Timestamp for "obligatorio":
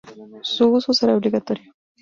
1.15-1.75